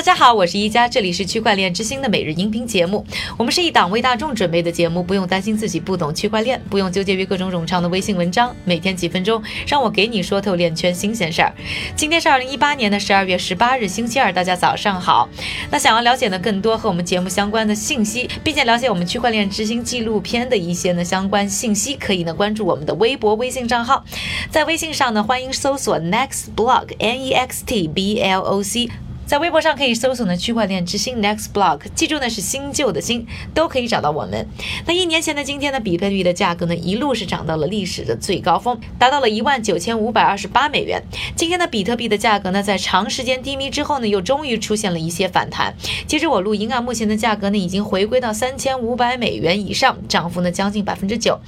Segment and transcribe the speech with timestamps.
[0.00, 3.04] 大家好，我是一加，这里是区块链之星的每日音频节目。
[3.36, 11.52] 我们是一档为大众准备的节目，不用担心自己不懂区块链，不用纠结于各种冗长的微信文章，每天几分钟，让我给你说透链圈新鲜事儿。
[11.94, 15.28] 今天是二零一八年的十二月十八日，星期二，大家早上好。
[15.70, 24.02] 那想要了解呢更多和我们节目相关的信息，并且了解我们区块链之星纪录片的一些呢相关信息，可以呢关注我们的微博、微信账号。
[24.50, 28.88] 在微信上呢，欢迎搜索 Next Blog N E X T B L O C。
[29.30, 34.48] 在微博上可以搜索呢区块链之星 Next Block，记住呢是新旧的新都可以找到我们。
[34.88, 41.00] 那一年前的今天呢，比特币的价格呢一路是涨到了历史的最高峰，达到了一万九千五百二十八美元。
[41.36, 45.76] 今天的比特币的价格呢，在长时间低迷之后呢，又终于出现了一些反弹。
[46.08, 51.38] 截止我录音啊，目前的价格呢已经回归到三千五百美元以上，涨幅呢将近百分之九。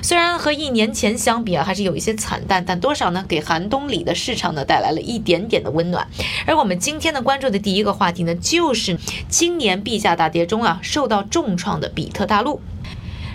[0.00, 6.06] 虽然和一年前相比啊，还是有一些惨淡，但多少呢给寒冬里的市场呢带来了一点点的温暖。
[6.46, 7.31] 而我们今天的关。
[7.32, 8.94] 关注的第一个话题呢，就是
[9.26, 12.60] 今年币价大跌中啊，受到重创的比特大陆。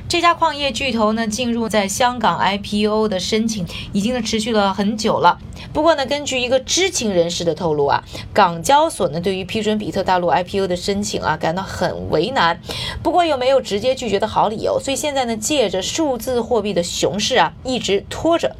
[0.09, 5.37] 这家矿业巨头呢，进入在香港 IPO 的申请已经呢持续了很久了。
[5.73, 8.01] 不过呢，根据一个知情人士的透露啊，
[8.33, 12.57] 港交所呢对于批准比特大陆 IPO 的申请啊感到很为难。
[13.03, 18.55] 不过又没有直接拒绝的好理由，所以现在呢借着数字货币的熊市啊，一直拖着。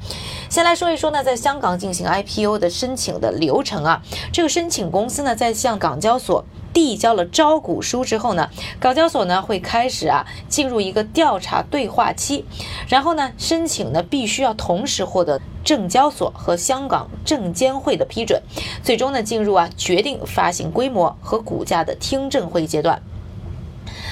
[0.49, 4.01] 先来说一说呢，在香港进行 IPO 的申请的流程啊，
[4.33, 6.43] 这个申请公司呢在向港交所。
[6.77, 12.45] 递交了招股书之后呢，港交所呢会开始啊进入一个调查对话期，
[12.87, 18.39] 然后呢申请呢必须要同时获得证交所和香港证监会的批准，
[18.83, 23.01] 最终呢进入啊决定发行规模和股价的听证会阶段。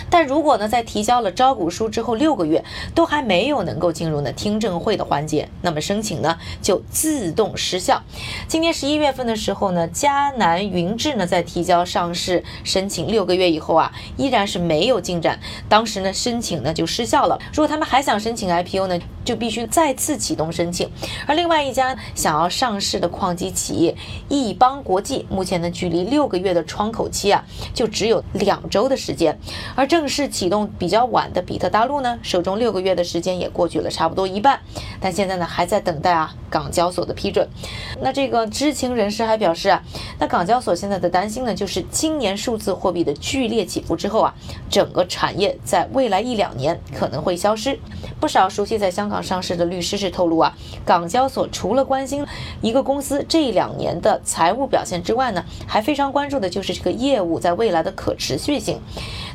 [0.10, 8.02] 但如果呢，在提交了招股书之后六个月都还没有能够进入呢听证会的环节，那么申请呢就自动失效。
[8.48, 17.40] 今年十一月份的时候呢，迦南云智呢在提交上市申请六个月以后啊，依然是没有进展，当时呢申请呢就失效了。
[17.52, 20.88] 如果他们还想申请 IPO 呢，就必须再次启动申请。
[21.26, 23.98] 而另外一家想要上市的矿机企业
[24.30, 27.44] 亿邦国际，目前呢距离六个月的窗口期啊，
[27.74, 29.36] 就只有两周的时间，
[29.76, 29.88] 而。
[29.96, 34.60] 正式启动比较晚的比特大陆呢，手中六个月的时间也过去了，差不多一半，
[35.00, 37.48] 但现在呢还在等待啊港交所的批准。
[38.02, 39.82] 那这个知情人士还表示啊，
[40.20, 44.36] 那港交所现在的担心呢，就是今年数字货币的剧烈起伏之后啊，
[44.70, 47.80] 整个产业在未来一两年可能会消失。
[48.20, 50.54] 不少熟悉在香港上市的律师是透露啊，
[50.86, 52.26] 港交所除了关心
[52.62, 58.80] 一个公司这两年的财务表现之外呢，还非常关注的就是这个业务在未来的可持续性。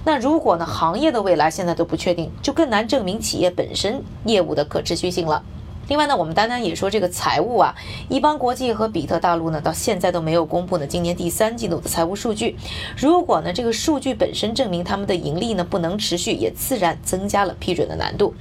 [0.04, 5.42] 那如果呢，行业的未来现在都不确定，就更难证明企业本身业务的可持续性了。
[5.90, 7.74] 另外呢，我们单单也说这个财务啊，
[8.08, 12.56] 一邦国际和比特大陆呢，到现在都没有公布呢今年第三季度的财务数据。
[12.96, 18.32] 如果呢这个数据本身证明他们的盈利呢不能持续，也自然增加了批准的难度。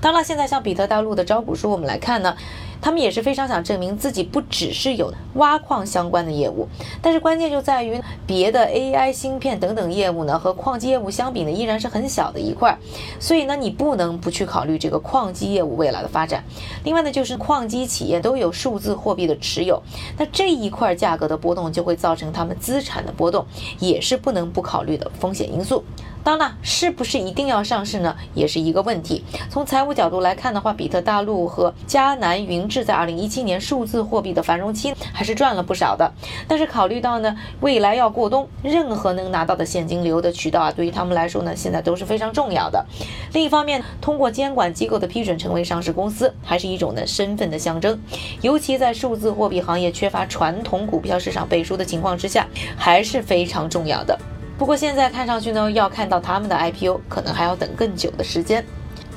[0.00, 2.34] 当然，现在像比特大陆的招股书，我们来看呢。
[2.84, 6.68] 他们也是非常想证明自己不只是有挖矿相关的业务，
[7.00, 12.76] 但是关键就在于别的 AI 芯片等等业务呢，和矿机业务相比呢，依然是很小的一块，
[13.18, 16.44] 所以呢，你不能不去考虑这个矿机业务未来的发展。
[16.84, 19.82] 另外呢，就是矿机企业都有数字货币的持有，
[20.18, 23.46] 那这一块价格的波动就会造成他们资产的波动，
[23.78, 25.82] 也是不能不考虑的风险因素。
[26.22, 29.22] 当然，是不是一定要上市呢，也是一个问题。
[29.50, 36.12] 从财务角度来看的话，比特大陆和迦南云是在二零一七年数字货币的繁荣期还是赚了不少的。
[36.48, 42.84] 但是考虑到呢，未来要过冬，任何能拿到的现金流的渠道啊，对于他们来说呢，现在都是非常重要的。
[43.32, 47.96] 另一方面，通过监管机构的批准成为上市公司，还是一种呢身份的象征。
[48.40, 52.44] 尤其在数字货币行业缺乏传统股票市场背书的情况之下，
[52.76, 54.18] 还是非常重要的。
[54.58, 58.64] 不过现在看上去呢，要看到他们的 IPO，可能还要等更久的时间。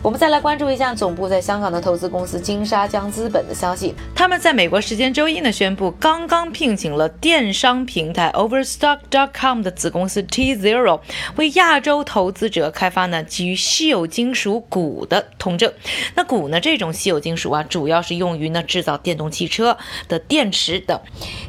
[0.03, 3.95] 我们再来关注一下总部在香港的投资公司金沙江资本的消息。
[4.15, 11.01] 他们在美国时间周一呢宣布，刚刚聘请了电商平台 Overstock.com 的子公司 T Zero，
[11.35, 15.73] 为亚洲投资者开发呢基于稀有金属钴的通证。
[16.15, 19.77] 那钴呢这种稀有金属啊，主要是用于呢制造电动汽车
[20.07, 20.97] 的电池等。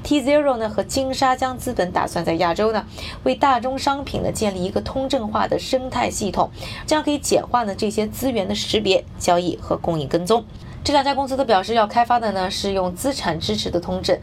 [0.02, 2.84] T Zero 呢和金沙江资本打算在亚洲呢
[3.24, 6.50] 为大宗商品呢建立一个通证化的生态系统，
[6.86, 8.47] 这样可以简化呢这些资源。
[8.48, 10.44] 的识别、交易和供应跟踪，
[10.82, 14.18] 这两家公司都表示要开发的呢是用资产支持的通证。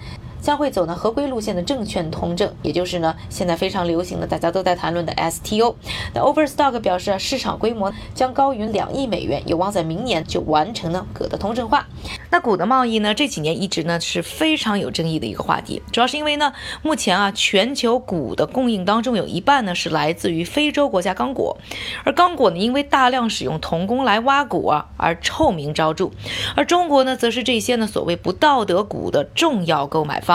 [0.46, 5.74] 将会走呢合规路线的证券通证，也就是呢现在非常流行的大家都在谈论的 STO。
[6.14, 11.88] 那 Overstock 表示啊，市场规模将高于两亿美元，有望在明年就完成呢铬的通证化。
[12.30, 16.54] 那钴的贸易呢这几年一直呢是非常有争议的一个话题，主要是因为呢
[16.84, 21.58] 目前啊全球钴的供应当中有一半呢是来自于非洲国家刚果，
[22.04, 26.12] 而刚果呢因为大量使用童工来挖钴啊而臭名昭著，
[26.56, 30.35] 而中国呢则是这些呢所谓不道德钴的重要购买方。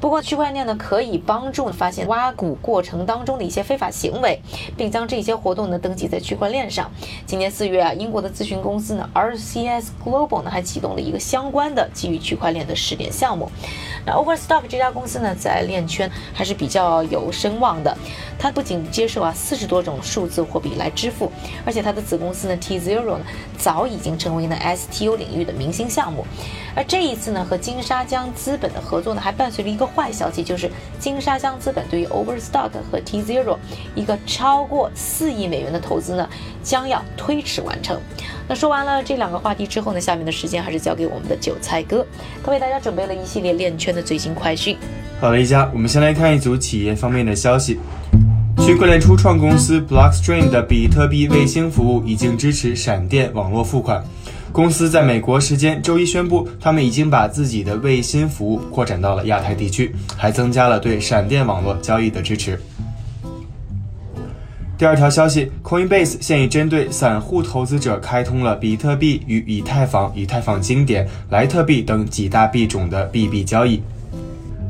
[0.00, 4.40] 不过，区块链呢可以帮助发现挖谷过程当中的一些非法行为，
[4.76, 6.88] 并将这些活动呢登记在区块链上。
[7.26, 13.50] 今年四月啊，英国的咨询公司呢 RCS Global 呢还启动了一个相关的基于区块链的试点项目。
[14.06, 17.96] 那 Overstock 这家公司呢在链圈还是比较有声望的，
[18.38, 21.32] 它不仅接受啊四十多种数字货币来支付，
[21.66, 23.24] 而且它的子公司呢 T Zero 呢
[23.56, 26.24] 早已经成为呢 STO 领域的明星项目。
[26.76, 29.87] 而这一次呢和金沙江资本的合作呢还伴随着一个。
[29.88, 33.56] 坏消息就是，金沙江资本对于 Overstock 和 T Zero
[33.94, 36.28] 一个超过四亿美元的投资呢，
[36.62, 38.00] 将要推迟完成。
[38.46, 42.06] 那说完了这两个话题之后呢，下面的时间还是交给我们的韭菜哥，
[42.44, 44.76] 他为大家准备了一系列链圈的最新快讯。
[45.20, 47.78] 好了，一家，我们先来看一组企业方面的消息。
[48.68, 54.04] 区块链初创公司 Blockstream 的比特币卫星服务已经支持闪电网络付款。
[54.52, 62.60] 公司在美国时间周一宣布，他们已经把自己的卫星服务扩展到了亚太地区，还增加了对闪电网络交易的支持。
[64.76, 73.82] 第二条消息，Coinbase 现已针对散户投资者开通了比特币与以太坊、以太坊经典、莱特币等几大币种的币币交易。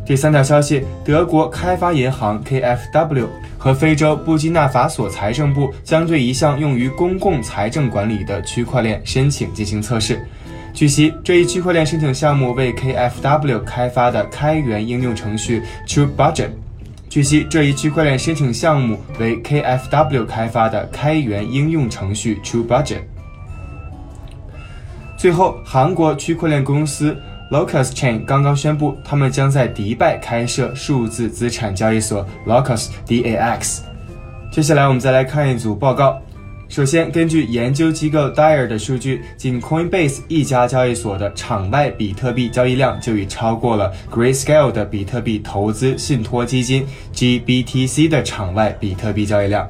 [0.08, 3.26] 第三条消息，德国开发银行 KfW。
[3.58, 10.26] 和非洲布基纳法索财政部将对一项用于公共财政管理的区块链申请进行测试。
[10.72, 16.52] 据悉，这一区块链申请项目为 KFW 开发的开源应用程序 True Budget。
[17.10, 23.00] 据悉，这一区块链申请项目为 KFW 开发的开源应用程序 True Budget。
[25.18, 27.14] 最后，韩国区块链公司。
[27.50, 33.78] Locus Chain 刚刚宣布，他们将在迪拜开设数字资产交易所 Locus DAX。
[34.50, 36.20] 接下来，我们再来看一组报告。
[36.68, 49.66] 首先，根据研究机构 Dyer 的数据，仅 Coinbase 一家交易所的场外比特币交易量就已超过了 Grayscale 的比特币投资信托基金 GBTC 的场外比特币交易量。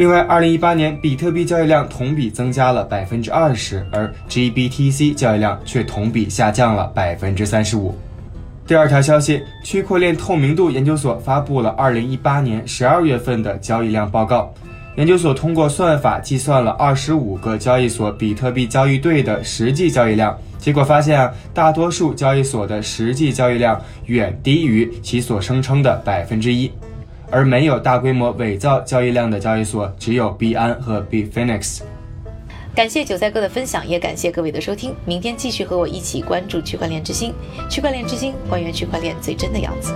[0.00, 7.94] 另外，二零一八年比特币交易量同比增加了百分之二十，而 GBTC 交易量却同比下降了百分之三十五。
[8.66, 14.50] 第二条消息，区块链透明度研究所发布了二零一八年十二月份的交易量报告。
[14.96, 26.70] 研究所通过算法计算了二十五个交易所比特币交易对的实际交易量，结果发现啊，大多数交易所的实际交易量远低于其所声称的百分之一。
[27.30, 31.82] 而没有大规模伪造交易量的交易所只有币安和 b f i n i x。
[32.74, 34.94] 感谢韭菜哥的分享，也感谢各位的收听。
[35.04, 37.34] 明天继续和我一起关注区块链之星，
[37.68, 39.92] 区块链之星还原区块链最真的样子。